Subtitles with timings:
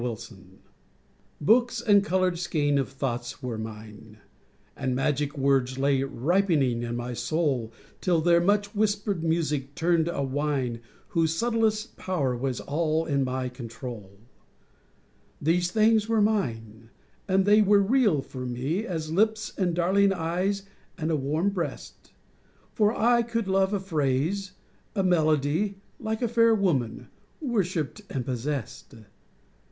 [0.01, 0.57] POEM
[1.39, 4.17] Books and a coloured skein of thoughts were mine;
[4.75, 10.23] And magic words lay ripening in my soul Till their much whispered music turned a
[10.23, 14.17] wine Whose subtlest power was all in my control.
[15.39, 16.89] These things were mine,
[17.27, 20.63] and they were real for me As lips and darling eyes
[20.97, 22.11] and a warm breast:
[22.73, 24.53] For I could love a phrase,
[24.95, 27.09] a melody, Like a fair woman,
[27.39, 28.95] worshipped and possessed.